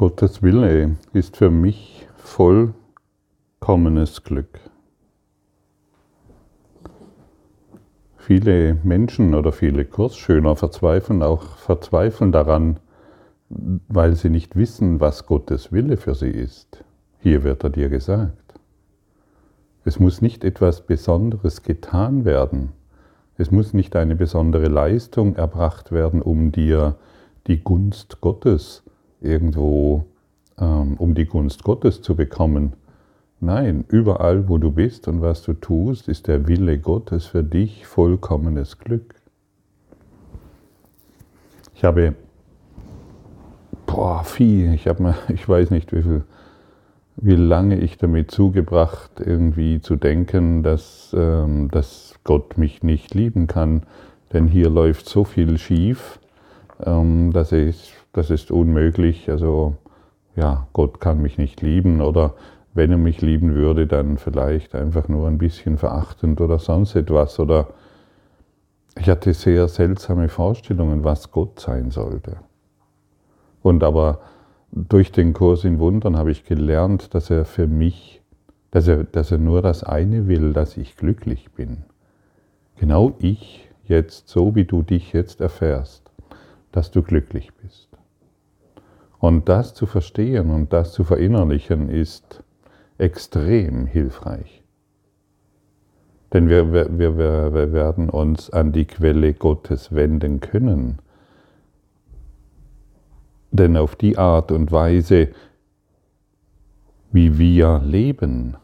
Gottes 0.00 0.42
Wille 0.42 0.96
ist 1.12 1.36
für 1.36 1.50
mich 1.50 2.08
vollkommenes 2.16 4.24
Glück. 4.24 4.58
Viele 8.16 8.78
Menschen 8.82 9.34
oder 9.34 9.52
viele 9.52 9.84
Kursschöner 9.84 10.56
verzweifeln 10.56 11.22
auch 11.22 11.58
verzweifeln 11.58 12.32
daran, 12.32 12.80
weil 13.50 14.16
sie 14.16 14.30
nicht 14.30 14.56
wissen, 14.56 15.00
was 15.00 15.26
Gottes 15.26 15.70
Wille 15.70 15.98
für 15.98 16.14
sie 16.14 16.30
ist. 16.30 16.82
Hier 17.18 17.44
wird 17.44 17.62
er 17.64 17.68
dir 17.68 17.90
gesagt. 17.90 18.54
Es 19.84 20.00
muss 20.00 20.22
nicht 20.22 20.44
etwas 20.44 20.86
Besonderes 20.86 21.62
getan 21.62 22.24
werden. 22.24 22.72
Es 23.36 23.50
muss 23.50 23.74
nicht 23.74 23.94
eine 23.96 24.16
besondere 24.16 24.68
Leistung 24.68 25.36
erbracht 25.36 25.92
werden, 25.92 26.22
um 26.22 26.52
dir 26.52 26.96
die 27.48 27.62
Gunst 27.62 28.22
Gottes 28.22 28.82
irgendwo, 29.20 30.04
ähm, 30.58 30.94
um 30.98 31.14
die 31.14 31.26
Gunst 31.26 31.64
Gottes 31.64 32.02
zu 32.02 32.14
bekommen. 32.16 32.74
Nein, 33.40 33.84
überall, 33.88 34.48
wo 34.48 34.58
du 34.58 34.70
bist 34.70 35.08
und 35.08 35.22
was 35.22 35.42
du 35.42 35.54
tust, 35.54 36.08
ist 36.08 36.28
der 36.28 36.46
Wille 36.46 36.78
Gottes 36.78 37.26
für 37.26 37.42
dich 37.42 37.86
vollkommenes 37.86 38.78
Glück. 38.78 39.14
Ich 41.74 41.84
habe, 41.84 42.14
boah, 43.86 44.22
viel, 44.24 44.74
ich 44.74 44.86
habe 44.86 45.02
mir, 45.02 45.14
ich 45.28 45.48
weiß 45.48 45.70
nicht, 45.70 45.94
wie 45.94 46.02
viel, 46.02 46.24
wie 47.16 47.36
lange 47.36 47.78
ich 47.78 47.96
damit 47.96 48.30
zugebracht, 48.30 49.20
irgendwie 49.20 49.80
zu 49.80 49.96
denken, 49.96 50.62
dass, 50.62 51.14
ähm, 51.18 51.70
dass 51.70 52.14
Gott 52.24 52.58
mich 52.58 52.82
nicht 52.82 53.14
lieben 53.14 53.46
kann, 53.46 53.84
denn 54.32 54.46
hier 54.46 54.68
läuft 54.68 55.08
so 55.08 55.24
viel 55.24 55.56
schief, 55.56 56.20
ähm, 56.84 57.32
dass 57.32 57.52
ich 57.52 57.94
das 58.12 58.30
ist 58.30 58.50
unmöglich, 58.50 59.30
also 59.30 59.76
ja, 60.36 60.66
Gott 60.72 61.00
kann 61.00 61.20
mich 61.20 61.38
nicht 61.38 61.60
lieben 61.60 62.00
oder 62.00 62.34
wenn 62.72 62.90
er 62.90 62.98
mich 62.98 63.20
lieben 63.20 63.54
würde, 63.54 63.86
dann 63.86 64.16
vielleicht 64.16 64.74
einfach 64.74 65.08
nur 65.08 65.26
ein 65.26 65.38
bisschen 65.38 65.76
verachtend 65.76 66.40
oder 66.40 66.58
sonst 66.58 66.94
etwas 66.94 67.38
oder 67.38 67.68
ich 68.98 69.08
hatte 69.08 69.34
sehr 69.34 69.68
seltsame 69.68 70.28
Vorstellungen, 70.28 71.04
was 71.04 71.30
Gott 71.30 71.60
sein 71.60 71.90
sollte. 71.90 72.36
Und 73.62 73.84
aber 73.84 74.20
durch 74.72 75.12
den 75.12 75.32
Kurs 75.32 75.64
in 75.64 75.78
Wundern 75.78 76.16
habe 76.16 76.30
ich 76.30 76.44
gelernt, 76.44 77.14
dass 77.14 77.30
er 77.30 77.44
für 77.44 77.66
mich, 77.66 78.22
dass 78.70 78.88
er, 78.88 79.04
dass 79.04 79.30
er 79.30 79.38
nur 79.38 79.62
das 79.62 79.84
eine 79.84 80.28
will, 80.28 80.52
dass 80.52 80.76
ich 80.76 80.96
glücklich 80.96 81.50
bin. 81.52 81.84
Genau 82.76 83.14
ich 83.18 83.68
jetzt, 83.84 84.28
so 84.28 84.54
wie 84.54 84.64
du 84.64 84.82
dich 84.82 85.12
jetzt 85.12 85.40
erfährst, 85.40 86.10
dass 86.72 86.90
du 86.90 87.02
glücklich 87.02 87.52
bist. 87.54 87.89
Und 89.20 89.50
das 89.50 89.74
zu 89.74 89.86
verstehen 89.86 90.50
und 90.50 90.72
das 90.72 90.92
zu 90.92 91.04
verinnerlichen 91.04 91.90
ist 91.90 92.42
extrem 92.96 93.86
hilfreich. 93.86 94.62
Denn 96.32 96.48
wir, 96.48 96.72
wir, 96.72 96.88
wir, 96.98 97.54
wir 97.54 97.72
werden 97.72 98.08
uns 98.08 98.50
an 98.50 98.72
die 98.72 98.86
Quelle 98.86 99.34
Gottes 99.34 99.92
wenden 99.92 100.40
können. 100.40 101.00
Denn 103.50 103.76
auf 103.76 103.94
die 103.94 104.16
Art 104.16 104.52
und 104.52 104.72
Weise, 104.72 105.28
wie 107.12 107.36
wir 107.36 107.82
leben, 107.84 108.56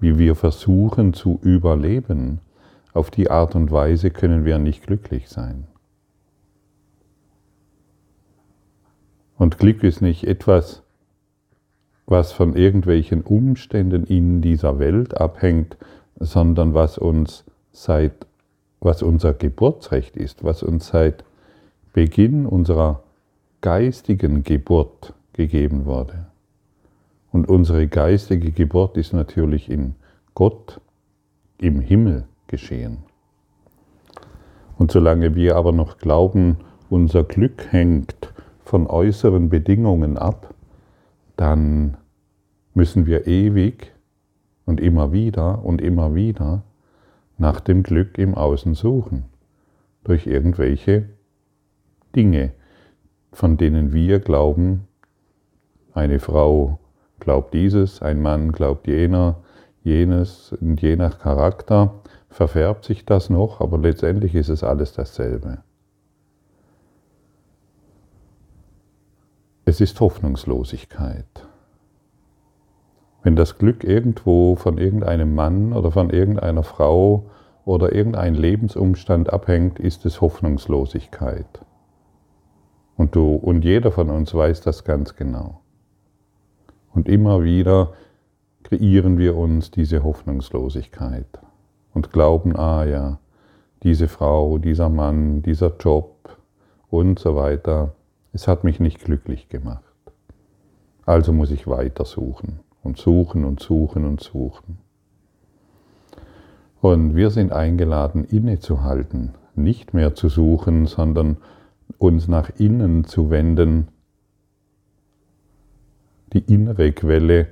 wie 0.00 0.18
wir 0.18 0.34
versuchen 0.34 1.12
zu 1.12 1.38
überleben, 1.42 2.40
auf 2.92 3.10
die 3.10 3.30
Art 3.30 3.54
und 3.54 3.70
Weise 3.70 4.10
können 4.10 4.44
wir 4.44 4.58
nicht 4.58 4.86
glücklich 4.86 5.28
sein. 5.28 5.68
Und 9.42 9.58
Glück 9.58 9.82
ist 9.82 10.00
nicht 10.02 10.22
etwas, 10.22 10.84
was 12.06 12.30
von 12.30 12.54
irgendwelchen 12.54 13.22
Umständen 13.22 14.04
in 14.04 14.40
dieser 14.40 14.78
Welt 14.78 15.20
abhängt, 15.20 15.76
sondern 16.14 16.74
was 16.74 16.96
uns 16.96 17.42
seit, 17.72 18.12
was 18.78 19.02
unser 19.02 19.34
Geburtsrecht 19.34 20.16
ist, 20.16 20.44
was 20.44 20.62
uns 20.62 20.86
seit 20.86 21.24
Beginn 21.92 22.46
unserer 22.46 23.02
geistigen 23.62 24.44
Geburt 24.44 25.12
gegeben 25.32 25.86
wurde. 25.86 26.26
Und 27.32 27.48
unsere 27.48 27.88
geistige 27.88 28.52
Geburt 28.52 28.96
ist 28.96 29.12
natürlich 29.12 29.68
in 29.68 29.96
Gott 30.36 30.80
im 31.58 31.80
Himmel 31.80 32.26
geschehen. 32.46 32.98
Und 34.78 34.92
solange 34.92 35.34
wir 35.34 35.56
aber 35.56 35.72
noch 35.72 35.98
glauben, 35.98 36.58
unser 36.90 37.24
Glück 37.24 37.72
hängt 37.72 38.31
von 38.64 38.86
äußeren 38.86 39.48
Bedingungen 39.48 40.16
ab, 40.16 40.54
dann 41.36 41.96
müssen 42.74 43.06
wir 43.06 43.26
ewig 43.26 43.92
und 44.64 44.80
immer 44.80 45.12
wieder 45.12 45.64
und 45.64 45.80
immer 45.80 46.14
wieder 46.14 46.62
nach 47.38 47.60
dem 47.60 47.82
Glück 47.82 48.18
im 48.18 48.34
Außen 48.34 48.74
suchen, 48.74 49.24
durch 50.04 50.26
irgendwelche 50.26 51.08
Dinge, 52.14 52.52
von 53.32 53.56
denen 53.56 53.92
wir 53.92 54.20
glauben, 54.20 54.86
eine 55.94 56.18
Frau 56.18 56.78
glaubt 57.20 57.54
dieses, 57.54 58.02
ein 58.02 58.22
Mann 58.22 58.52
glaubt 58.52 58.86
jener, 58.86 59.36
jenes 59.82 60.52
und 60.52 60.80
je 60.80 60.96
nach 60.96 61.18
Charakter 61.18 61.94
verfärbt 62.30 62.84
sich 62.84 63.04
das 63.04 63.30
noch, 63.30 63.60
aber 63.60 63.78
letztendlich 63.78 64.34
ist 64.34 64.48
es 64.48 64.64
alles 64.64 64.92
dasselbe. 64.92 65.58
Es 69.64 69.80
ist 69.80 70.00
Hoffnungslosigkeit. 70.00 71.46
Wenn 73.22 73.36
das 73.36 73.58
Glück 73.58 73.84
irgendwo 73.84 74.56
von 74.56 74.76
irgendeinem 74.76 75.36
Mann 75.36 75.72
oder 75.72 75.92
von 75.92 76.10
irgendeiner 76.10 76.64
Frau 76.64 77.26
oder 77.64 77.94
irgendein 77.94 78.34
Lebensumstand 78.34 79.32
abhängt, 79.32 79.78
ist 79.78 80.04
es 80.04 80.20
Hoffnungslosigkeit. 80.20 81.64
Und 82.96 83.14
du 83.14 83.36
und 83.36 83.64
jeder 83.64 83.92
von 83.92 84.10
uns 84.10 84.34
weiß 84.34 84.62
das 84.62 84.82
ganz 84.82 85.14
genau. 85.14 85.60
Und 86.92 87.08
immer 87.08 87.44
wieder 87.44 87.92
kreieren 88.64 89.16
wir 89.16 89.36
uns 89.36 89.70
diese 89.70 90.02
Hoffnungslosigkeit 90.02 91.38
und 91.94 92.10
glauben, 92.10 92.56
ah 92.56 92.84
ja, 92.84 93.20
diese 93.84 94.08
Frau, 94.08 94.58
dieser 94.58 94.88
Mann, 94.88 95.40
dieser 95.42 95.76
Job 95.78 96.36
und 96.90 97.20
so 97.20 97.36
weiter, 97.36 97.94
es 98.32 98.48
hat 98.48 98.64
mich 98.64 98.80
nicht 98.80 99.04
glücklich 99.04 99.48
gemacht. 99.48 99.84
Also 101.04 101.32
muss 101.32 101.50
ich 101.50 101.66
weiter 101.66 102.04
suchen 102.04 102.60
und 102.82 102.98
suchen 102.98 103.44
und 103.44 103.60
suchen 103.60 104.04
und 104.04 104.20
suchen. 104.20 104.78
Und 106.80 107.14
wir 107.14 107.30
sind 107.30 107.52
eingeladen, 107.52 108.24
innezuhalten, 108.24 109.34
nicht 109.54 109.94
mehr 109.94 110.14
zu 110.14 110.28
suchen, 110.28 110.86
sondern 110.86 111.36
uns 111.98 112.26
nach 112.26 112.50
innen 112.58 113.04
zu 113.04 113.30
wenden, 113.30 113.88
die 116.32 116.40
innere 116.40 116.92
Quelle 116.92 117.48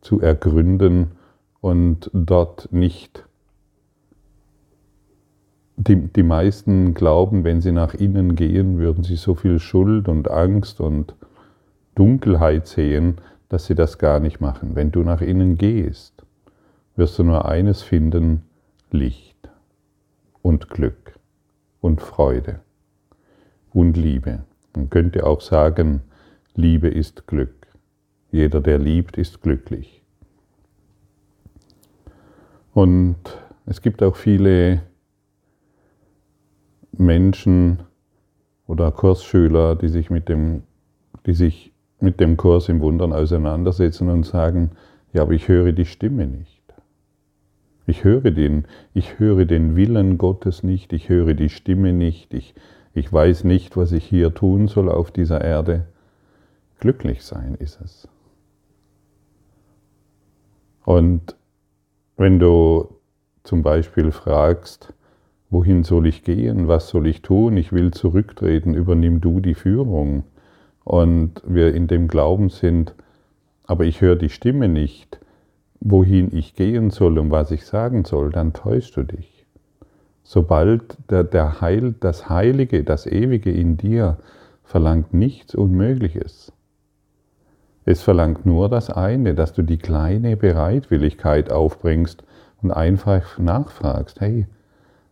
zu 0.00 0.20
ergründen 0.20 1.12
und 1.60 2.10
dort 2.14 2.72
nicht 2.72 3.27
die, 5.88 5.96
die 5.96 6.22
meisten 6.22 6.94
glauben, 6.94 7.44
wenn 7.44 7.60
sie 7.60 7.72
nach 7.72 7.94
innen 7.94 8.36
gehen, 8.36 8.78
würden 8.78 9.04
sie 9.04 9.16
so 9.16 9.34
viel 9.34 9.58
Schuld 9.58 10.08
und 10.08 10.30
Angst 10.30 10.80
und 10.80 11.14
Dunkelheit 11.94 12.66
sehen, 12.66 13.16
dass 13.48 13.66
sie 13.66 13.74
das 13.74 13.98
gar 13.98 14.20
nicht 14.20 14.40
machen. 14.40 14.76
Wenn 14.76 14.92
du 14.92 15.02
nach 15.02 15.20
innen 15.20 15.56
gehst, 15.56 16.24
wirst 16.96 17.18
du 17.18 17.24
nur 17.24 17.46
eines 17.46 17.82
finden, 17.82 18.42
Licht 18.90 19.48
und 20.42 20.70
Glück 20.70 21.18
und 21.80 22.00
Freude 22.00 22.60
und 23.72 23.96
Liebe. 23.96 24.44
Man 24.74 24.90
könnte 24.90 25.26
auch 25.26 25.40
sagen, 25.40 26.02
Liebe 26.54 26.88
ist 26.88 27.26
Glück. 27.26 27.66
Jeder, 28.30 28.60
der 28.60 28.78
liebt, 28.78 29.16
ist 29.16 29.42
glücklich. 29.42 30.02
Und 32.74 33.16
es 33.66 33.80
gibt 33.80 34.02
auch 34.02 34.16
viele 34.16 34.82
Menschen 36.98 37.80
oder 38.66 38.90
Kursschüler, 38.90 39.76
die 39.76 39.88
sich 39.88 40.10
mit 40.10 40.28
dem, 40.28 40.62
die 41.26 41.32
sich 41.32 41.72
mit 42.00 42.20
dem 42.20 42.36
Kurs 42.36 42.68
im 42.68 42.80
Wundern 42.80 43.12
auseinandersetzen 43.12 44.08
und 44.08 44.24
sagen, 44.24 44.72
ja, 45.12 45.22
aber 45.22 45.32
ich 45.32 45.48
höre 45.48 45.72
die 45.72 45.86
Stimme 45.86 46.26
nicht. 46.26 46.62
Ich 47.86 48.04
höre 48.04 48.30
den, 48.30 48.66
ich 48.92 49.18
höre 49.18 49.46
den 49.46 49.74
Willen 49.74 50.18
Gottes 50.18 50.62
nicht, 50.62 50.92
ich 50.92 51.08
höre 51.08 51.32
die 51.32 51.48
Stimme 51.48 51.92
nicht, 51.94 52.34
ich, 52.34 52.54
ich 52.92 53.10
weiß 53.10 53.44
nicht, 53.44 53.76
was 53.76 53.92
ich 53.92 54.04
hier 54.04 54.34
tun 54.34 54.68
soll 54.68 54.90
auf 54.90 55.10
dieser 55.10 55.42
Erde. 55.42 55.86
Glücklich 56.80 57.24
sein 57.24 57.54
ist 57.54 57.80
es. 57.80 58.06
Und 60.84 61.36
wenn 62.16 62.38
du 62.38 62.88
zum 63.42 63.62
Beispiel 63.62 64.12
fragst, 64.12 64.92
wohin 65.50 65.82
soll 65.82 66.06
ich 66.06 66.22
gehen, 66.24 66.68
was 66.68 66.88
soll 66.88 67.06
ich 67.06 67.22
tun, 67.22 67.56
ich 67.56 67.72
will 67.72 67.90
zurücktreten, 67.90 68.74
übernimm 68.74 69.20
du 69.20 69.40
die 69.40 69.54
Führung. 69.54 70.24
und 70.84 71.42
wir 71.46 71.74
in 71.74 71.86
dem 71.86 72.08
Glauben 72.08 72.48
sind, 72.48 72.94
aber 73.66 73.84
ich 73.84 74.00
höre 74.00 74.16
die 74.16 74.30
Stimme 74.30 74.68
nicht, 74.68 75.20
wohin 75.80 76.34
ich 76.34 76.54
gehen 76.54 76.88
soll 76.88 77.18
und 77.18 77.30
was 77.30 77.50
ich 77.50 77.66
sagen 77.66 78.04
soll, 78.04 78.30
dann 78.30 78.54
täuschst 78.54 78.96
du 78.96 79.02
dich. 79.02 79.46
Sobald 80.22 80.96
der, 81.10 81.24
der 81.24 81.60
Heil, 81.60 81.94
das 82.00 82.30
Heilige, 82.30 82.84
das 82.84 83.06
Ewige 83.06 83.50
in 83.50 83.76
dir 83.76 84.16
verlangt 84.64 85.12
nichts 85.12 85.54
Unmögliches. 85.54 86.52
Es 87.84 88.02
verlangt 88.02 88.44
nur 88.44 88.68
das 88.68 88.90
eine, 88.90 89.34
dass 89.34 89.52
du 89.52 89.62
die 89.62 89.78
kleine 89.78 90.36
Bereitwilligkeit 90.36 91.52
aufbringst 91.52 92.22
und 92.62 92.70
einfach 92.70 93.38
nachfragst, 93.38 94.20
hey, 94.20 94.46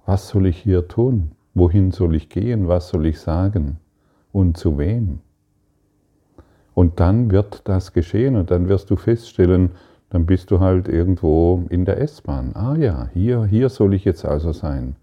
was 0.07 0.29
soll 0.29 0.47
ich 0.47 0.59
hier 0.59 0.89
tun? 0.89 1.33
Wohin 1.55 1.91
soll 1.91 2.15
ich 2.15 2.29
gehen? 2.29 2.69
Was 2.69 2.89
soll 2.89 3.07
ich 3.07 3.21
sagen? 3.21 3.79
Und 4.33 4.57
zu 4.57 4.79
wem? 4.79 5.19
Und 6.75 7.01
dann 7.01 7.31
wird 7.31 7.63
das 7.65 7.93
geschehen 7.93 8.37
und 8.37 8.51
dann 8.51 8.69
wirst 8.69 8.91
du 8.91 8.97
feststellen, 8.97 9.71
dann 10.11 10.27
bist 10.27 10.51
du 10.51 10.61
halt 10.61 10.89
irgendwo 10.89 11.65
in 11.71 11.85
der 11.85 12.01
S-Bahn. 12.01 12.53
Ah 12.55 12.77
ja, 12.77 13.09
hier, 13.13 13.45
hier 13.45 13.69
soll 13.69 13.95
ich 13.95 14.05
jetzt 14.05 14.25
also 14.25 14.53
sein. 14.53 14.95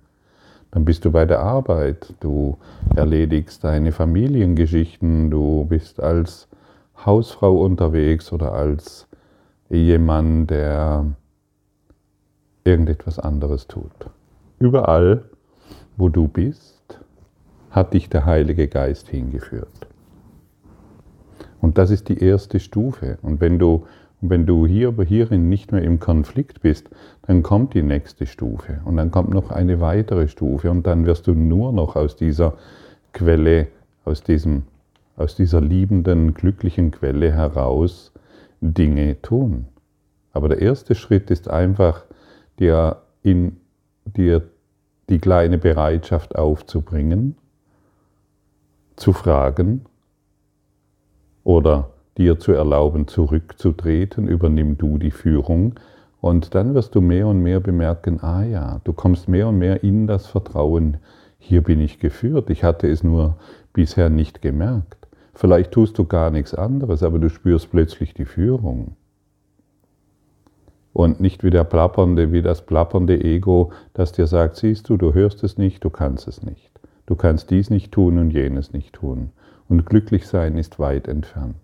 Dann 0.72 0.86
bist 0.86 1.04
du 1.06 1.12
bei 1.12 1.26
der 1.26 1.40
Arbeit, 1.40 2.14
du 2.20 2.58
erledigst 2.96 3.64
deine 3.64 3.92
Familiengeschichten, 3.92 5.30
du 5.30 5.66
bist 5.66 6.02
als 6.02 6.48
Hausfrau 7.06 7.62
unterwegs 7.62 8.32
oder 8.32 8.54
als 8.54 9.08
Ehemann, 9.70 10.48
der 10.48 11.06
irgendetwas 12.64 13.20
anderes 13.20 13.68
tut. 13.68 13.92
Überall, 14.64 15.26
wo 15.98 16.08
du 16.08 16.30
bist, 16.30 16.98
hat 17.70 17.94
dich 17.94 18.08
der 18.08 18.26
Heilige 18.26 18.70
Geist 18.70 19.10
hingeführt. 19.10 19.88
Und 21.60 21.78
das 21.78 21.92
ist 21.92 22.08
die 22.08 22.24
erste 22.24 22.62
Stufe. 22.62 23.18
Und 23.24 23.42
wenn 23.42 23.60
du, 23.60 23.86
wenn 24.22 24.46
du 24.46 24.66
hier, 24.66 24.94
hierin 25.06 25.50
nicht 25.50 25.74
mehr 25.74 25.82
im 25.82 26.00
Konflikt 26.00 26.62
bist, 26.62 26.90
dann 27.24 27.44
kommt 27.44 27.74
die 27.74 27.84
nächste 27.84 28.26
Stufe. 28.26 28.80
Und 28.86 28.96
dann 28.96 29.12
kommt 29.12 29.32
noch 29.32 29.52
eine 29.52 29.82
weitere 29.82 30.30
Stufe. 30.30 30.72
Und 30.72 30.88
dann 30.88 31.06
wirst 31.06 31.28
du 31.28 31.34
nur 31.34 31.74
noch 31.74 31.98
aus 31.98 32.16
dieser 32.16 32.54
Quelle, 33.12 33.68
aus, 34.06 34.24
diesem, 34.24 34.64
aus 35.18 35.36
dieser 35.36 35.60
liebenden, 35.60 36.34
glücklichen 36.34 36.92
Quelle 36.92 37.34
heraus 37.34 38.14
Dinge 38.62 39.22
tun. 39.22 39.66
Aber 40.32 40.48
der 40.48 40.62
erste 40.62 40.96
Schritt 40.96 41.32
ist 41.32 41.50
einfach, 41.50 42.06
dir, 42.60 43.02
in, 43.24 43.58
dir 44.06 44.53
die 45.10 45.20
kleine 45.20 45.58
Bereitschaft 45.58 46.36
aufzubringen, 46.36 47.36
zu 48.96 49.14
fragen, 49.14 49.86
oder 51.44 51.90
dir 52.18 52.40
zu 52.40 52.54
erlauben, 52.54 53.08
zurückzutreten, 53.08 54.28
übernimm 54.28 54.78
du 54.78 54.98
die 54.98 55.12
Führung. 55.12 55.76
Und 56.22 56.56
dann 56.56 56.74
wirst 56.74 56.96
du 56.96 57.02
mehr 57.02 57.28
und 57.28 57.42
mehr 57.42 57.60
bemerken, 57.60 58.22
ah 58.22 58.44
ja, 58.44 58.80
du 58.84 58.94
kommst 58.94 59.28
mehr 59.28 59.50
und 59.50 59.58
mehr 59.58 59.84
in 59.84 60.08
das 60.08 60.28
Vertrauen, 60.28 60.98
hier 61.38 61.62
bin 61.62 61.82
ich 61.82 62.00
geführt, 62.00 62.50
ich 62.50 62.64
hatte 62.64 62.88
es 62.88 63.04
nur 63.04 63.36
bisher 63.74 64.10
nicht 64.10 64.42
gemerkt. 64.42 65.08
Vielleicht 65.34 65.72
tust 65.72 65.98
du 65.98 66.06
gar 66.06 66.30
nichts 66.30 66.54
anderes, 66.54 67.04
aber 67.04 67.20
du 67.20 67.30
spürst 67.30 67.72
plötzlich 67.72 68.14
die 68.14 68.24
Führung. 68.24 68.96
Und 70.94 71.20
nicht 71.20 71.44
wie 71.44 71.50
der 71.50 71.64
plappernde, 71.64 72.32
wie 72.32 72.44
das 72.44 72.66
plappernde 72.66 73.24
Ego, 73.24 73.72
das 73.94 74.12
dir 74.12 74.28
sagt, 74.28 74.56
siehst 74.58 74.88
du, 74.90 74.98
du 74.98 75.14
hörst 75.14 75.44
es 75.44 75.58
nicht, 75.58 75.84
du 75.84 75.90
kannst 75.90 76.28
es 76.28 76.44
nicht. 76.44 76.72
Du 77.06 77.16
kannst 77.16 77.50
dies 77.50 77.70
nicht 77.70 77.92
tun 77.92 78.18
und 78.20 78.32
jenes 78.32 78.72
nicht 78.72 78.94
tun 78.94 79.32
und 79.68 79.86
glücklich 79.86 80.28
sein 80.28 80.58
ist 80.58 80.80
weit 80.80 81.08
entfernt. 81.08 81.56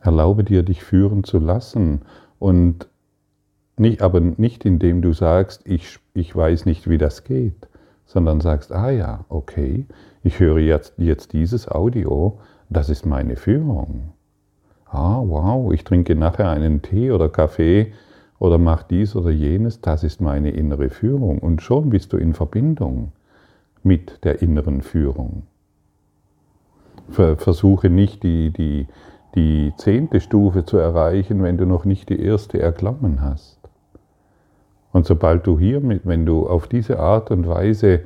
Erlaube 0.00 0.44
dir, 0.44 0.62
dich 0.62 0.84
führen 0.84 1.24
zu 1.24 1.38
lassen 1.38 2.02
und 2.38 2.88
nicht, 3.76 4.02
aber 4.02 4.20
nicht 4.20 4.64
indem 4.64 5.02
du 5.02 5.12
sagst, 5.12 5.66
ich, 5.66 5.98
ich 6.14 6.34
weiß 6.34 6.64
nicht, 6.64 6.88
wie 6.88 6.98
das 6.98 7.24
geht, 7.24 7.68
sondern 8.06 8.40
sagst, 8.40 8.72
ah 8.72 8.90
ja, 8.90 9.24
okay, 9.28 9.86
ich 10.22 10.38
höre 10.40 10.58
jetzt, 10.58 10.94
jetzt 10.96 11.32
dieses 11.32 11.68
Audio, 11.68 12.40
das 12.68 12.88
ist 12.88 13.06
meine 13.06 13.36
Führung. 13.36 14.12
Ah, 14.86 15.20
wow, 15.24 15.72
ich 15.72 15.84
trinke 15.84 16.14
nachher 16.14 16.48
einen 16.48 16.82
Tee 16.82 17.10
oder 17.10 17.28
Kaffee 17.28 17.92
oder 18.38 18.58
mach 18.58 18.82
dies 18.82 19.16
oder 19.16 19.30
jenes, 19.30 19.80
das 19.80 20.04
ist 20.04 20.20
meine 20.20 20.50
innere 20.50 20.90
Führung. 20.90 21.38
Und 21.38 21.62
schon 21.62 21.90
bist 21.90 22.12
du 22.12 22.16
in 22.16 22.34
Verbindung 22.34 23.12
mit 23.82 24.24
der 24.24 24.42
inneren 24.42 24.82
Führung. 24.82 25.44
Versuche 27.08 27.88
nicht 27.88 28.22
die, 28.22 28.50
die, 28.50 28.88
die 29.34 29.72
zehnte 29.76 30.20
Stufe 30.20 30.64
zu 30.64 30.76
erreichen, 30.76 31.42
wenn 31.42 31.56
du 31.56 31.66
noch 31.66 31.84
nicht 31.84 32.08
die 32.08 32.20
erste 32.20 32.60
erklommen 32.60 33.22
hast. 33.22 33.60
Und 34.92 35.06
sobald 35.06 35.46
du 35.46 35.58
hier, 35.58 35.80
mit, 35.80 36.06
wenn 36.06 36.26
du 36.26 36.48
auf 36.48 36.68
diese 36.68 36.98
Art 36.98 37.30
und 37.30 37.46
Weise 37.46 38.00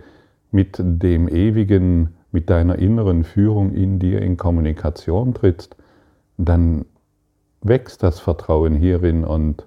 mit 0.50 0.76
dem 0.80 1.28
Ewigen, 1.28 2.16
mit 2.32 2.50
deiner 2.50 2.78
inneren 2.78 3.24
Führung 3.24 3.72
in 3.72 3.98
dir 3.98 4.22
in 4.22 4.36
Kommunikation 4.36 5.34
trittst, 5.34 5.76
dann 6.38 6.84
wächst 7.62 8.02
das 8.02 8.20
Vertrauen 8.20 8.74
hierin 8.74 9.24
und 9.24 9.66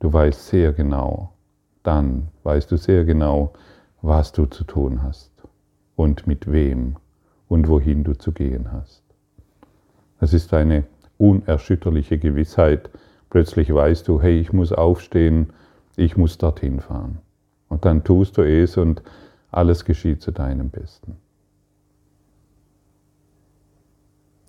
Du 0.00 0.10
weißt 0.10 0.46
sehr 0.46 0.72
genau, 0.72 1.34
dann 1.82 2.28
weißt 2.42 2.72
du 2.72 2.78
sehr 2.78 3.04
genau, 3.04 3.52
was 4.00 4.32
du 4.32 4.46
zu 4.46 4.64
tun 4.64 5.02
hast 5.02 5.30
und 5.94 6.26
mit 6.26 6.50
wem 6.50 6.96
und 7.48 7.68
wohin 7.68 8.02
du 8.02 8.14
zu 8.14 8.32
gehen 8.32 8.72
hast. 8.72 9.02
Es 10.18 10.32
ist 10.32 10.54
eine 10.54 10.84
unerschütterliche 11.18 12.18
Gewissheit. 12.18 12.88
Plötzlich 13.28 13.72
weißt 13.72 14.08
du, 14.08 14.22
hey, 14.22 14.40
ich 14.40 14.54
muss 14.54 14.72
aufstehen, 14.72 15.52
ich 15.96 16.16
muss 16.16 16.38
dorthin 16.38 16.80
fahren. 16.80 17.18
Und 17.68 17.84
dann 17.84 18.02
tust 18.02 18.38
du 18.38 18.42
es 18.42 18.78
und 18.78 19.02
alles 19.50 19.84
geschieht 19.84 20.22
zu 20.22 20.30
deinem 20.30 20.70
Besten. 20.70 21.16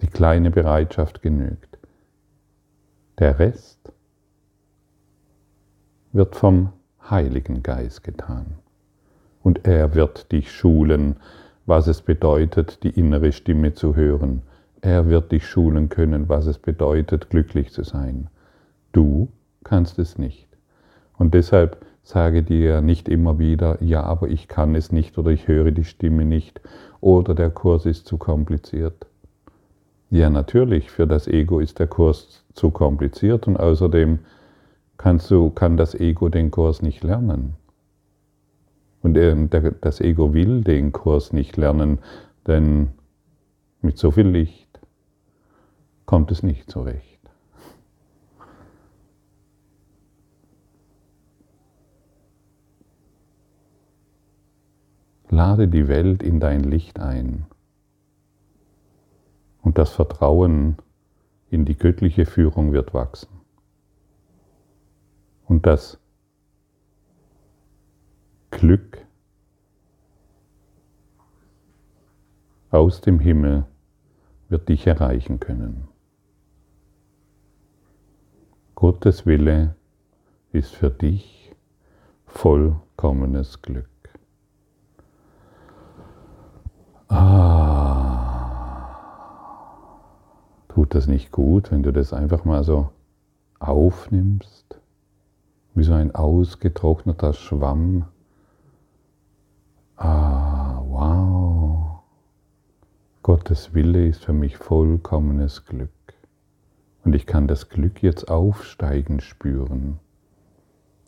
Die 0.01 0.07
kleine 0.07 0.50
Bereitschaft 0.50 1.21
genügt. 1.21 1.77
Der 3.19 3.38
Rest 3.38 3.92
wird 6.11 6.35
vom 6.35 6.73
Heiligen 7.09 7.61
Geist 7.61 8.04
getan. 8.04 8.56
Und 9.44 9.66
er 9.68 9.94
wird 9.94 10.31
dich 10.31 10.52
schulen, 10.52 11.18
was 11.66 11.87
es 11.87 12.02
bedeutet, 12.02 12.83
die 12.83 12.90
innere 12.90 13.31
Stimme 13.31 13.73
zu 13.73 13.95
hören. 13.95 14.42
Er 14.81 15.07
wird 15.07 15.31
dich 15.31 15.47
schulen 15.47 15.90
können, 15.90 16.30
was 16.30 16.47
es 16.47 16.57
bedeutet, 16.57 17.30
glücklich 17.30 17.71
zu 17.71 17.83
sein. 17.83 18.30
Du 18.92 19.30
kannst 19.64 19.99
es 19.99 20.18
nicht. 20.18 20.47
Und 21.18 21.33
deshalb 21.35 21.85
sage 22.02 22.42
dir 22.42 22.81
nicht 22.81 23.07
immer 23.07 23.37
wieder, 23.37 23.81
ja, 23.83 24.04
aber 24.04 24.30
ich 24.30 24.47
kann 24.47 24.73
es 24.76 24.92
nicht 24.92 25.18
oder 25.19 25.30
ich 25.30 25.47
höre 25.47 25.71
die 25.71 25.83
Stimme 25.83 26.26
nicht 26.26 26.59
oder 26.99 27.35
der 27.35 27.52
Kurs 27.52 27.85
ist 27.85 28.07
zu 28.07 28.18
kompliziert. 28.18 29.06
Ja, 30.13 30.30
natürlich, 30.30 30.91
für 30.91 31.07
das 31.07 31.25
Ego 31.25 31.61
ist 31.61 31.80
der 31.80 31.87
Kurs 31.87 32.44
zu 32.53 32.69
kompliziert 32.69 33.47
und 33.47 33.56
außerdem 33.56 34.19
kannst 34.97 35.31
du, 35.31 35.49
kann 35.51 35.77
das 35.77 35.95
Ego 35.95 36.27
den 36.27 36.51
Kurs 36.51 36.81
nicht 36.81 37.01
lernen. 37.01 37.56
Und 39.01 39.18
das 39.81 40.01
Ego 40.01 40.33
will 40.33 40.65
den 40.65 40.91
Kurs 40.91 41.31
nicht 41.31 41.56
lernen, 41.56 41.99
denn 42.45 42.89
mit 43.81 43.97
so 43.97 44.11
viel 44.11 44.27
Licht 44.27 44.81
kommt 46.06 46.30
es 46.30 46.44
nicht 46.44 46.69
zurecht. 46.69 47.21
Lade 55.30 55.69
die 55.69 55.87
Welt 55.87 56.21
in 56.21 56.41
dein 56.41 56.65
Licht 56.65 56.99
ein 56.99 57.45
und 59.61 59.77
das 59.77 59.91
Vertrauen 59.91 60.77
in 61.49 61.65
die 61.65 61.77
göttliche 61.77 62.25
Führung 62.25 62.71
wird 62.71 62.94
wachsen. 62.94 63.30
Und 65.45 65.65
das 65.65 65.99
Glück 68.51 69.06
aus 72.69 73.01
dem 73.01 73.19
Himmel 73.19 73.65
wird 74.49 74.69
dich 74.69 74.87
erreichen 74.87 75.39
können. 75.39 75.87
Gottes 78.75 79.25
Wille 79.25 79.75
ist 80.51 80.73
für 80.73 80.89
dich 80.89 81.53
vollkommenes 82.25 83.61
Glück. 83.61 83.87
Ah, 87.09 87.70
tut 90.81 90.95
das 90.95 91.06
nicht 91.06 91.31
gut, 91.31 91.71
wenn 91.71 91.83
du 91.83 91.94
das 91.94 92.11
einfach 92.11 92.44
mal 92.44 92.64
so 92.64 92.90
aufnimmst, 93.59 94.80
wie 95.76 95.83
so 95.83 95.94
ein 95.94 96.16
ausgetrockneter 96.16 97.33
Schwamm. 97.33 98.06
Ah, 99.95 100.81
wow. 100.88 102.00
Gottes 103.21 103.76
Wille 103.76 104.07
ist 104.07 104.26
für 104.26 104.33
mich 104.33 104.57
vollkommenes 104.57 105.68
Glück. 105.68 105.92
Und 107.04 107.14
ich 107.14 107.28
kann 107.28 107.47
das 107.47 107.69
Glück 107.69 108.02
jetzt 108.02 108.31
aufsteigen 108.31 109.19
spüren. 109.19 110.00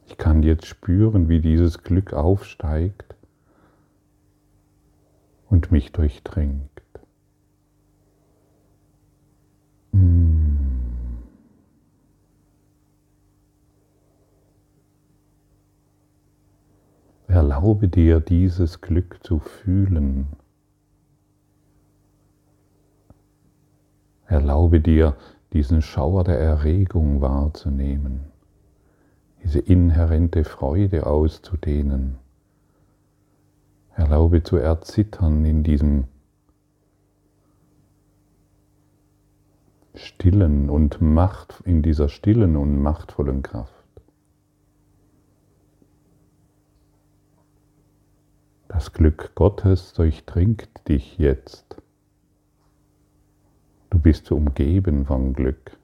Ich 0.05 0.17
kann 0.17 0.43
jetzt 0.43 0.67
spüren, 0.67 1.29
wie 1.29 1.39
dieses 1.39 1.79
Glück 1.79 2.13
aufsteigt 2.13 3.15
und 5.49 5.71
mich 5.71 5.91
durchdringt. 5.93 6.82
Erlaube 17.63 17.87
dir 17.87 18.19
dieses 18.19 18.81
Glück 18.81 19.19
zu 19.23 19.39
fühlen. 19.39 20.27
Erlaube 24.25 24.81
dir 24.81 25.15
diesen 25.53 25.81
Schauer 25.81 26.25
der 26.25 26.37
Erregung 26.41 27.21
wahrzunehmen, 27.21 28.25
diese 29.41 29.59
inhärente 29.59 30.43
Freude 30.43 31.05
auszudehnen. 31.05 32.17
Erlaube 33.95 34.43
zu 34.43 34.57
erzittern 34.57 35.45
in 35.45 35.63
diesem 35.63 36.03
stillen 39.95 40.69
und 40.69 40.99
Macht, 40.99 41.61
in 41.63 41.81
dieser 41.81 42.09
stillen 42.09 42.57
und 42.57 42.81
machtvollen 42.81 43.41
Kraft. 43.41 43.72
Das 48.73 48.91
Glück 48.91 49.35
Gottes 49.35 49.93
durchdringt 49.93 50.87
dich 50.87 51.19
jetzt. 51.19 51.79
Du 53.91 53.99
bist 53.99 54.31
umgeben 54.31 55.05
von 55.05 55.33
Glück. 55.33 55.77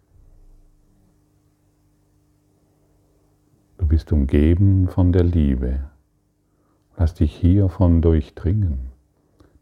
Du 3.78 3.86
bist 3.86 4.12
umgeben 4.12 4.88
von 4.88 5.12
der 5.12 5.24
Liebe. 5.24 5.92
Lass 6.98 7.14
dich 7.14 7.36
hiervon 7.36 8.02
durchdringen. 8.02 8.90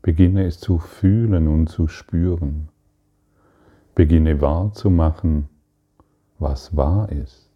Beginne 0.02 0.46
es 0.46 0.62
zu 0.62 0.80
fühlen 0.80 1.50
und 1.50 1.68
zu 1.68 1.90
spüren. 1.90 2.70
Beginne 3.94 4.40
wahrzumachen, 4.40 5.50
was 6.40 6.78
wahr 6.78 7.12
ist. 7.12 7.47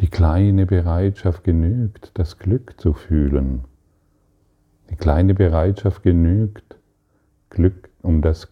Die 0.00 0.08
kleine 0.08 0.64
Bereitschaft 0.64 1.42
genügt, 1.42 2.12
das 2.14 2.38
Glück 2.38 2.80
zu 2.80 2.92
fühlen. 2.92 3.64
Die 4.90 4.96
kleine 4.96 5.34
Bereitschaft 5.34 6.02
genügt, 6.02 6.78
Glück, 7.50 7.90
um 8.02 8.22
das 8.22 8.48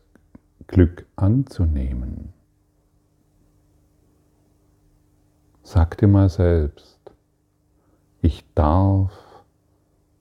Glück 0.67 1.07
anzunehmen. 1.15 2.33
Sag 5.63 5.99
dir 5.99 6.09
mal 6.09 6.29
selbst, 6.29 7.01
ich 8.23 8.45
darf 8.55 9.13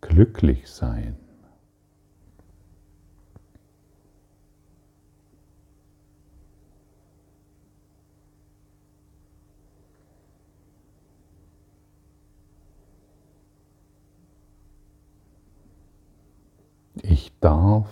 glücklich 0.01 0.67
sein. 0.67 1.17
Ich 17.01 17.24
darf 17.41 17.89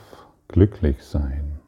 glücklich 0.47 1.03
sein. 1.03 1.59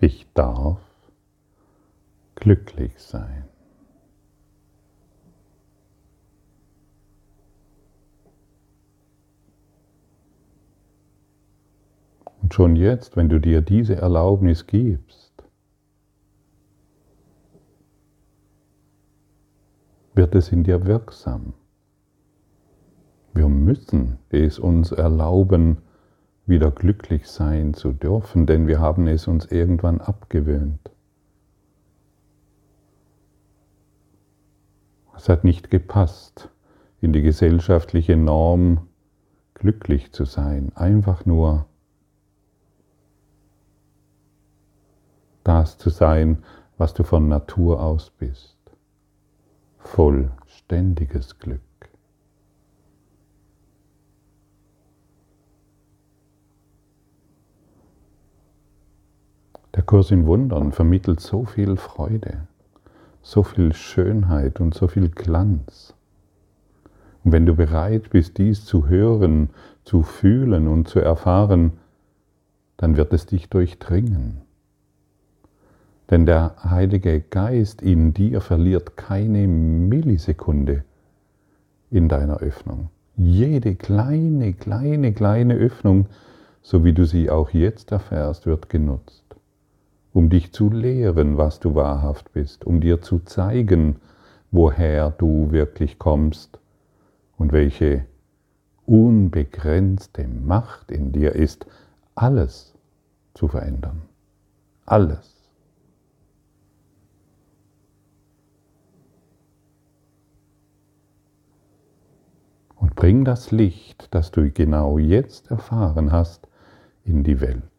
Ich 0.00 0.26
darf 0.34 0.80
glücklich 2.34 2.98
sein. 2.98 3.44
Und 12.42 12.52
schon 12.52 12.76
jetzt, 12.76 13.16
wenn 13.16 13.30
du 13.30 13.40
dir 13.40 13.62
diese 13.62 13.96
Erlaubnis 13.96 14.66
gibst, 14.66 15.32
wird 20.14 20.34
es 20.34 20.52
in 20.52 20.62
dir 20.62 20.84
wirksam. 20.84 21.54
Wir 23.34 23.48
müssen 23.48 24.18
es 24.30 24.60
uns 24.60 24.92
erlauben, 24.92 25.78
wieder 26.46 26.70
glücklich 26.70 27.26
sein 27.26 27.74
zu 27.74 27.92
dürfen, 27.92 28.46
denn 28.46 28.68
wir 28.68 28.78
haben 28.78 29.08
es 29.08 29.26
uns 29.26 29.46
irgendwann 29.46 30.00
abgewöhnt. 30.00 30.90
Es 35.16 35.28
hat 35.28 35.42
nicht 35.42 35.70
gepasst, 35.70 36.50
in 37.00 37.12
die 37.12 37.22
gesellschaftliche 37.22 38.16
Norm 38.16 38.86
glücklich 39.54 40.12
zu 40.12 40.24
sein, 40.24 40.70
einfach 40.76 41.26
nur 41.26 41.66
das 45.42 45.76
zu 45.76 45.90
sein, 45.90 46.44
was 46.78 46.94
du 46.94 47.02
von 47.02 47.28
Natur 47.28 47.82
aus 47.82 48.10
bist. 48.10 48.58
Vollständiges 49.78 51.38
Glück. 51.38 51.73
Der 59.74 59.82
Kurs 59.82 60.12
in 60.12 60.24
Wundern 60.26 60.70
vermittelt 60.70 61.18
so 61.18 61.44
viel 61.44 61.76
Freude, 61.76 62.46
so 63.22 63.42
viel 63.42 63.72
Schönheit 63.72 64.60
und 64.60 64.72
so 64.72 64.86
viel 64.86 65.08
Glanz. 65.08 65.94
Und 67.24 67.32
wenn 67.32 67.44
du 67.44 67.56
bereit 67.56 68.10
bist, 68.10 68.38
dies 68.38 68.64
zu 68.64 68.86
hören, 68.86 69.50
zu 69.82 70.04
fühlen 70.04 70.68
und 70.68 70.86
zu 70.86 71.00
erfahren, 71.00 71.72
dann 72.76 72.96
wird 72.96 73.12
es 73.12 73.26
dich 73.26 73.50
durchdringen. 73.50 74.42
Denn 76.08 76.24
der 76.24 76.54
Heilige 76.62 77.20
Geist 77.20 77.82
in 77.82 78.14
dir 78.14 78.40
verliert 78.40 78.96
keine 78.96 79.48
Millisekunde 79.48 80.84
in 81.90 82.08
deiner 82.08 82.38
Öffnung. 82.38 82.90
Jede 83.16 83.74
kleine, 83.74 84.52
kleine, 84.52 85.12
kleine 85.12 85.54
Öffnung, 85.54 86.06
so 86.62 86.84
wie 86.84 86.92
du 86.92 87.06
sie 87.06 87.28
auch 87.28 87.50
jetzt 87.50 87.90
erfährst, 87.90 88.46
wird 88.46 88.68
genutzt 88.68 89.24
um 90.14 90.30
dich 90.30 90.52
zu 90.52 90.70
lehren, 90.70 91.36
was 91.36 91.58
du 91.58 91.74
wahrhaft 91.74 92.32
bist, 92.32 92.64
um 92.64 92.80
dir 92.80 93.02
zu 93.02 93.18
zeigen, 93.18 93.96
woher 94.52 95.10
du 95.10 95.50
wirklich 95.50 95.98
kommst 95.98 96.60
und 97.36 97.52
welche 97.52 98.06
unbegrenzte 98.86 100.28
Macht 100.28 100.92
in 100.92 101.10
dir 101.10 101.34
ist, 101.34 101.66
alles 102.14 102.74
zu 103.34 103.48
verändern. 103.48 104.02
Alles. 104.86 105.34
Und 112.76 112.94
bring 112.94 113.24
das 113.24 113.50
Licht, 113.50 114.14
das 114.14 114.30
du 114.30 114.48
genau 114.52 114.98
jetzt 114.98 115.50
erfahren 115.50 116.12
hast, 116.12 116.46
in 117.04 117.24
die 117.24 117.40
Welt. 117.40 117.73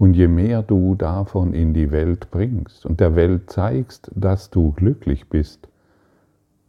Und 0.00 0.14
je 0.14 0.28
mehr 0.28 0.62
du 0.62 0.94
davon 0.94 1.52
in 1.52 1.74
die 1.74 1.90
Welt 1.90 2.30
bringst 2.30 2.86
und 2.86 3.00
der 3.00 3.16
Welt 3.16 3.50
zeigst, 3.50 4.10
dass 4.14 4.48
du 4.48 4.72
glücklich 4.72 5.28
bist, 5.28 5.68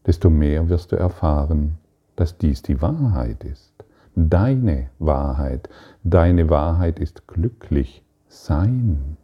desto 0.06 0.30
mehr 0.30 0.68
wirst 0.68 0.92
du 0.92 0.98
erfahren, 0.98 1.78
dass 2.18 2.38
dies 2.38 2.62
die 2.62 2.82
Wahrheit 2.82 3.46
ist. 3.46 3.72
Deine 4.16 4.90
Wahrheit. 5.00 5.70
Deine 6.04 6.50
Wahrheit 6.50 7.00
ist 7.00 7.26
glücklich 7.26 8.04
sein. 8.28 9.16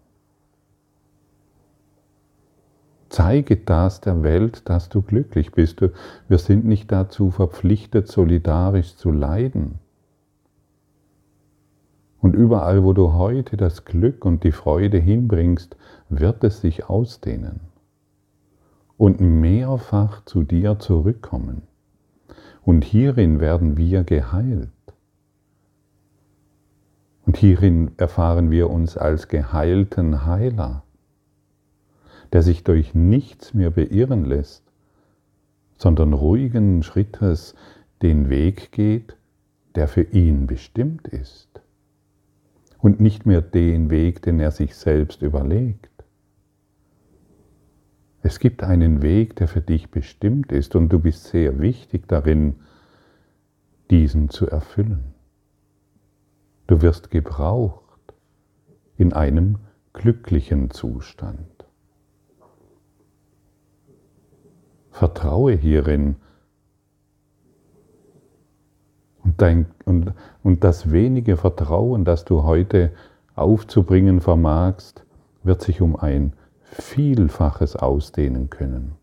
Zeige 3.09 3.57
das 3.57 3.99
der 3.99 4.23
Welt, 4.23 4.69
dass 4.69 4.87
du 4.87 5.01
glücklich 5.01 5.51
bist. 5.51 5.81
Wir 6.29 6.37
sind 6.37 6.63
nicht 6.63 6.93
dazu 6.93 7.29
verpflichtet, 7.29 8.07
solidarisch 8.07 8.95
zu 8.95 9.11
leiden. 9.11 9.79
Und 12.27 12.33
überall, 12.35 12.83
wo 12.83 12.91
du 12.91 13.13
heute 13.13 13.55
das 13.55 13.85
Glück 13.85 14.25
und 14.25 14.43
die 14.43 14.51
Freude 14.51 14.97
hinbringst, 14.97 15.77
wird 16.09 16.43
es 16.43 16.59
sich 16.59 16.89
ausdehnen 16.89 17.61
und 18.97 19.21
mehrfach 19.21 20.25
zu 20.25 20.43
dir 20.43 20.77
zurückkommen. 20.77 21.61
Und 22.63 22.83
hierin 22.83 23.39
werden 23.39 23.77
wir 23.77 24.03
geheilt. 24.03 24.67
Und 27.25 27.37
hierin 27.37 27.91
erfahren 27.95 28.51
wir 28.51 28.69
uns 28.71 28.97
als 28.97 29.29
geheilten 29.29 30.25
Heiler. 30.25 30.83
der 32.33 32.41
sich 32.43 32.65
durch 32.65 32.93
nichts 32.93 33.53
mehr 33.53 33.69
beirren 33.69 34.25
lässt, 34.25 34.65
sondern 35.77 36.11
ruhigen 36.11 36.83
Schrittes 36.83 37.55
den 38.01 38.29
Weg 38.29 38.73
geht, 38.73 39.15
der 39.75 39.87
für 39.87 40.01
ihn 40.01 40.45
bestimmt 40.45 41.07
ist 41.07 41.61
und 42.79 42.99
nicht 42.99 43.25
mehr 43.25 43.41
den 43.41 43.89
Weg, 43.89 44.21
den 44.21 44.39
er 44.39 44.51
sich 44.51 44.75
selbst 44.75 45.21
überlegt. 45.21 45.91
Es 48.21 48.39
gibt 48.39 48.63
einen 48.63 49.01
Weg, 49.01 49.35
der 49.37 49.47
für 49.47 49.61
dich 49.61 49.89
bestimmt 49.89 50.51
ist 50.51 50.75
und 50.75 50.89
du 50.89 50.99
bist 50.99 51.25
sehr 51.25 51.59
wichtig 51.59 52.07
darin, 52.07 52.55
diesen 53.89 54.29
zu 54.29 54.47
erfüllen. 54.47 55.13
Du 56.67 56.81
wirst 56.81 57.09
gebraucht 57.09 58.13
in 58.97 59.13
einem 59.13 59.59
glücklichen 59.93 60.69
Zustand. 60.71 61.65
Vertraue 64.91 65.53
hierin 65.53 66.17
und, 69.27 69.41
dein, 69.41 69.65
und, 69.83 70.13
und 70.41 70.63
das 70.63 70.89
wenige 70.89 71.35
Vertrauen, 71.35 72.05
das 72.05 72.23
du 72.23 72.43
heute 72.43 72.93
aufzubringen 73.35 74.21
vermagst, 74.21 75.03
wird 75.43 75.61
sich 75.61 75.81
um 75.81 75.97
ein 75.97 76.31
Vielfaches 76.63 77.75
ausdehnen 77.75 78.49
können 78.49 78.95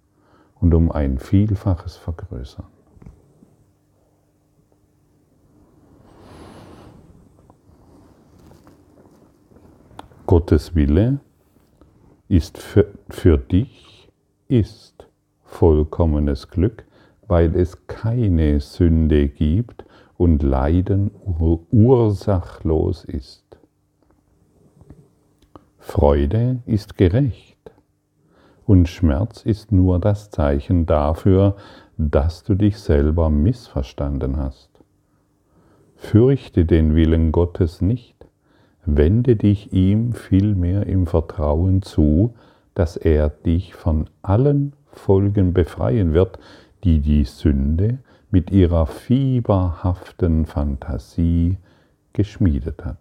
und 0.60 0.72
um 0.72 0.90
ein 0.90 1.18
Vielfaches 1.18 1.96
vergrößern. 1.96 2.64
Gottes 10.26 10.74
Wille 10.74 11.20
ist 12.28 12.56
für, 12.56 12.86
für 13.10 13.36
dich 13.36 14.10
ist 14.48 15.06
vollkommenes 15.42 16.48
Glück, 16.48 16.86
weil 17.28 17.54
es 17.54 17.86
keine 17.86 18.58
Sünde 18.60 19.28
gibt 19.28 19.84
und 20.16 20.42
Leiden 20.42 21.10
ursachlos 21.70 23.04
ist. 23.04 23.44
Freude 25.78 26.62
ist 26.66 26.96
gerecht 26.96 27.54
und 28.66 28.88
Schmerz 28.88 29.42
ist 29.42 29.72
nur 29.72 29.98
das 29.98 30.30
Zeichen 30.30 30.86
dafür, 30.86 31.56
dass 31.96 32.42
du 32.42 32.54
dich 32.54 32.78
selber 32.78 33.28
missverstanden 33.30 34.36
hast. 34.36 34.70
Fürchte 35.96 36.64
den 36.64 36.94
Willen 36.94 37.32
Gottes 37.32 37.80
nicht, 37.80 38.26
wende 38.84 39.36
dich 39.36 39.72
ihm 39.72 40.12
vielmehr 40.12 40.86
im 40.86 41.06
Vertrauen 41.06 41.82
zu, 41.82 42.34
dass 42.74 42.96
er 42.96 43.28
dich 43.28 43.74
von 43.74 44.08
allen 44.22 44.72
Folgen 44.86 45.52
befreien 45.52 46.12
wird, 46.12 46.38
die 46.82 47.00
die 47.00 47.24
Sünde 47.24 47.98
mit 48.34 48.50
ihrer 48.50 48.86
fieberhaften 48.86 50.44
Fantasie 50.44 51.56
geschmiedet 52.14 52.84
hat. 52.84 52.98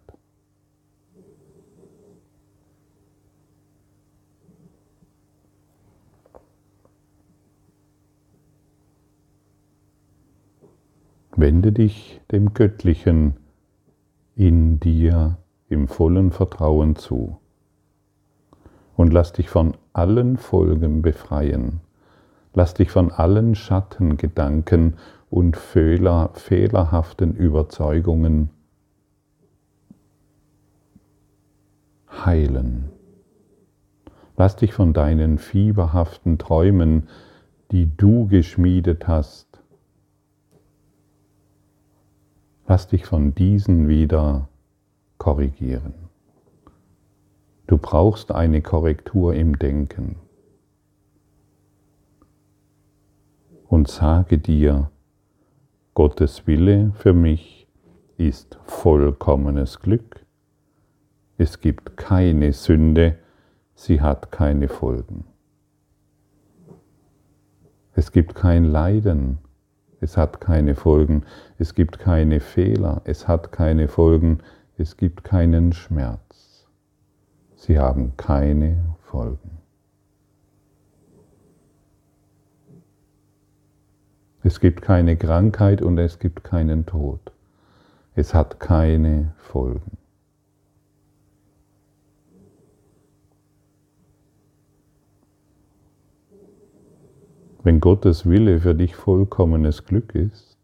Wende 11.34 11.72
dich 11.72 12.20
dem 12.30 12.54
Göttlichen 12.54 13.34
in 14.36 14.78
dir 14.78 15.38
im 15.68 15.88
vollen 15.88 16.30
Vertrauen 16.30 16.94
zu 16.94 17.40
und 18.94 19.12
lass 19.12 19.32
dich 19.32 19.50
von 19.50 19.76
allen 19.94 20.36
Folgen 20.36 21.02
befreien. 21.02 21.80
Lass 22.56 22.74
dich 22.74 22.92
von 22.92 23.10
allen 23.10 23.56
Schattengedanken 23.56 24.94
und 25.34 25.56
Fehler, 25.56 26.30
fehlerhaften 26.34 27.34
Überzeugungen 27.34 28.50
heilen. 32.08 32.88
Lass 34.36 34.54
dich 34.54 34.72
von 34.72 34.92
deinen 34.92 35.38
fieberhaften 35.38 36.38
Träumen, 36.38 37.08
die 37.72 37.90
du 37.96 38.28
geschmiedet 38.28 39.08
hast, 39.08 39.60
lass 42.68 42.86
dich 42.86 43.04
von 43.04 43.34
diesen 43.34 43.88
wieder 43.88 44.48
korrigieren. 45.18 45.94
Du 47.66 47.76
brauchst 47.76 48.30
eine 48.30 48.62
Korrektur 48.62 49.34
im 49.34 49.58
Denken. 49.58 50.14
Und 53.66 53.88
sage 53.88 54.38
dir, 54.38 54.92
Gottes 55.94 56.46
Wille 56.48 56.92
für 56.96 57.12
mich 57.12 57.68
ist 58.16 58.58
vollkommenes 58.64 59.78
Glück. 59.78 60.26
Es 61.38 61.60
gibt 61.60 61.96
keine 61.96 62.52
Sünde, 62.52 63.18
sie 63.74 64.00
hat 64.00 64.32
keine 64.32 64.68
Folgen. 64.68 65.24
Es 67.94 68.10
gibt 68.10 68.34
kein 68.34 68.64
Leiden, 68.64 69.38
es 70.00 70.16
hat 70.16 70.40
keine 70.40 70.74
Folgen. 70.74 71.22
Es 71.58 71.74
gibt 71.74 71.98
keine 71.98 72.40
Fehler, 72.40 73.00
es 73.04 73.28
hat 73.28 73.52
keine 73.52 73.86
Folgen. 73.86 74.40
Es 74.76 74.96
gibt 74.96 75.22
keinen 75.22 75.72
Schmerz. 75.72 76.66
Sie 77.54 77.78
haben 77.78 78.16
keine 78.16 78.96
Folgen. 79.00 79.53
Es 84.46 84.60
gibt 84.60 84.82
keine 84.82 85.16
Krankheit 85.16 85.80
und 85.80 85.96
es 85.96 86.18
gibt 86.18 86.44
keinen 86.44 86.84
Tod. 86.84 87.32
Es 88.14 88.34
hat 88.34 88.60
keine 88.60 89.34
Folgen. 89.38 89.96
Wenn 97.62 97.80
Gottes 97.80 98.28
Wille 98.28 98.60
für 98.60 98.74
dich 98.74 98.94
vollkommenes 98.94 99.86
Glück 99.86 100.14
ist, 100.14 100.58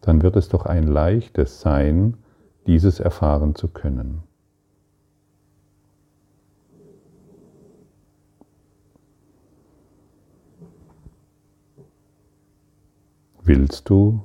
dann 0.00 0.22
wird 0.22 0.36
es 0.36 0.48
doch 0.48 0.64
ein 0.64 0.84
leichtes 0.84 1.60
sein, 1.60 2.16
dieses 2.66 3.00
erfahren 3.00 3.54
zu 3.54 3.68
können. 3.68 4.22
Willst 13.46 13.90
du 13.90 14.24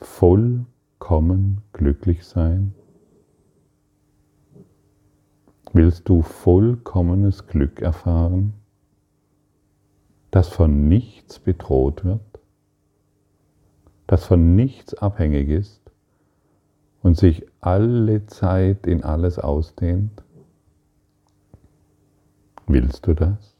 vollkommen 0.00 1.62
glücklich 1.72 2.24
sein? 2.24 2.76
Willst 5.72 6.08
du 6.08 6.22
vollkommenes 6.22 7.48
Glück 7.48 7.82
erfahren, 7.82 8.52
das 10.30 10.46
von 10.46 10.86
nichts 10.86 11.40
bedroht 11.40 12.04
wird, 12.04 12.20
das 14.06 14.26
von 14.26 14.54
nichts 14.54 14.94
abhängig 14.94 15.48
ist 15.48 15.82
und 17.02 17.16
sich 17.18 17.44
alle 17.60 18.26
Zeit 18.26 18.86
in 18.86 19.02
alles 19.02 19.40
ausdehnt? 19.40 20.22
Willst 22.68 23.08
du 23.08 23.14
das? 23.14 23.59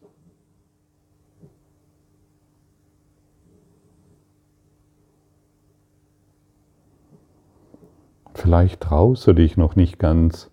Vielleicht 8.41 8.81
traust 8.81 9.27
du 9.27 9.35
dich 9.35 9.59
noch 9.59 9.77
nicht 9.77 9.99
ganz, 9.99 10.51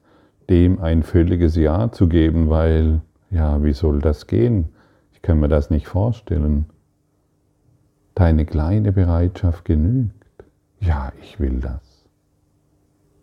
dem 0.49 0.81
ein 0.81 1.03
völliges 1.03 1.55
Ja 1.55 1.89
zu 1.89 2.09
geben, 2.09 2.49
weil, 2.49 2.99
ja, 3.31 3.63
wie 3.63 3.71
soll 3.71 3.99
das 3.99 4.27
gehen? 4.27 4.67
Ich 5.13 5.21
kann 5.21 5.39
mir 5.39 5.47
das 5.47 5.69
nicht 5.69 5.87
vorstellen. 5.87 6.65
Deine 8.13 8.45
kleine 8.45 8.91
Bereitschaft 8.91 9.63
genügt. 9.63 10.11
Ja, 10.81 11.13
ich 11.21 11.39
will 11.39 11.61
das. 11.61 12.09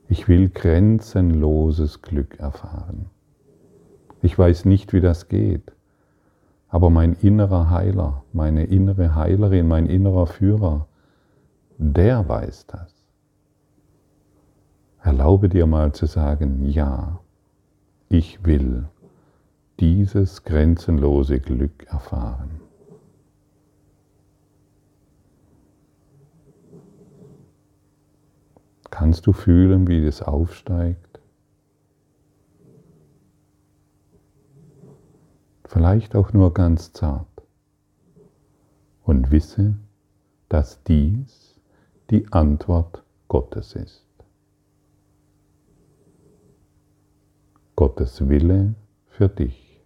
Ich 0.08 0.28
will 0.28 0.48
grenzenloses 0.48 2.00
Glück 2.00 2.40
erfahren. 2.40 3.10
Ich 4.22 4.38
weiß 4.38 4.64
nicht, 4.64 4.94
wie 4.94 5.02
das 5.02 5.28
geht, 5.28 5.74
aber 6.70 6.88
mein 6.88 7.12
innerer 7.20 7.68
Heiler, 7.68 8.24
meine 8.32 8.64
innere 8.64 9.14
Heilerin, 9.14 9.68
mein 9.68 9.84
innerer 9.84 10.26
Führer, 10.26 10.88
der 11.76 12.26
weiß 12.26 12.66
das. 12.66 12.93
Erlaube 15.04 15.50
dir 15.50 15.66
mal 15.66 15.92
zu 15.92 16.06
sagen, 16.06 16.64
ja, 16.64 17.20
ich 18.08 18.46
will 18.46 18.88
dieses 19.78 20.44
grenzenlose 20.44 21.40
Glück 21.40 21.84
erfahren. 21.88 22.62
Kannst 28.88 29.26
du 29.26 29.34
fühlen, 29.34 29.88
wie 29.88 30.06
es 30.06 30.22
aufsteigt? 30.22 31.20
Vielleicht 35.66 36.16
auch 36.16 36.32
nur 36.32 36.54
ganz 36.54 36.94
zart. 36.94 37.26
Und 39.02 39.30
wisse, 39.30 39.76
dass 40.48 40.82
dies 40.84 41.60
die 42.08 42.26
Antwort 42.32 43.04
Gottes 43.28 43.74
ist. 43.74 44.03
Gottes 47.76 48.28
Wille 48.28 48.76
für 49.08 49.28
dich 49.28 49.82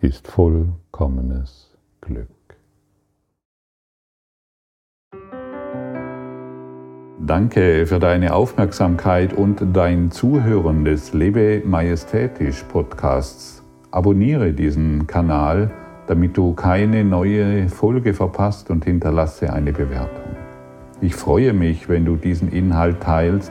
ist 0.00 0.28
vollkommenes 0.28 1.76
Glück. 2.00 2.28
Danke 7.18 7.84
für 7.84 7.98
deine 7.98 8.32
Aufmerksamkeit 8.32 9.32
und 9.32 9.60
dein 9.72 10.12
Zuhören 10.12 10.84
des 10.84 11.12
Lebe 11.12 11.62
Majestätisch 11.64 12.62
Podcasts. 12.62 13.64
Abonniere 13.90 14.52
diesen 14.52 15.08
Kanal, 15.08 15.72
damit 16.06 16.36
du 16.36 16.52
keine 16.54 17.02
neue 17.02 17.68
Folge 17.68 18.14
verpasst 18.14 18.70
und 18.70 18.84
hinterlasse 18.84 19.52
eine 19.52 19.72
Bewertung. 19.72 20.36
Ich 21.00 21.16
freue 21.16 21.54
mich, 21.54 21.88
wenn 21.88 22.04
du 22.04 22.14
diesen 22.14 22.52
Inhalt 22.52 23.00
teilst, 23.00 23.50